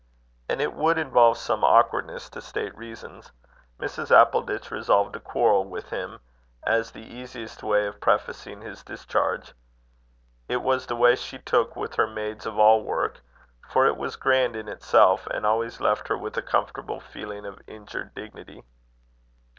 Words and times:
As 0.49 0.57
it 0.59 0.73
would 0.73 0.97
involve 0.97 1.37
some 1.37 1.63
awkwardness 1.63 2.27
to 2.31 2.41
state 2.41 2.75
reasons, 2.75 3.31
Mrs. 3.79 4.09
Appleditch 4.09 4.71
resolved 4.71 5.13
to 5.13 5.19
quarrel 5.19 5.63
with 5.63 5.91
him, 5.91 6.21
as 6.63 6.89
the 6.89 7.03
easiest 7.05 7.61
way 7.61 7.85
of 7.85 8.01
prefacing 8.01 8.61
his 8.61 8.81
discharge. 8.81 9.53
It 10.49 10.63
was 10.63 10.87
the 10.87 10.95
way 10.95 11.13
she 11.15 11.37
took 11.37 11.75
with 11.75 11.93
her 11.97 12.07
maids 12.07 12.47
of 12.47 12.57
all 12.57 12.81
work; 12.81 13.19
for 13.69 13.85
it 13.85 13.95
was 13.95 14.15
grand 14.15 14.55
in 14.55 14.67
itself, 14.67 15.27
and 15.27 15.45
always 15.45 15.79
left 15.79 16.07
her 16.07 16.17
with 16.17 16.35
a 16.35 16.41
comfortable 16.41 16.99
feeling 16.99 17.45
of 17.45 17.61
injured 17.67 18.15
dignity. 18.15 18.63